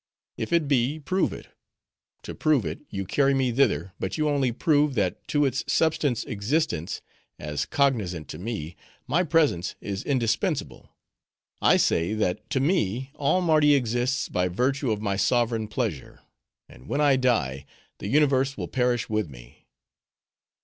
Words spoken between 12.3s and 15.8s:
to me, all Mardi exists by virtue of my sovereign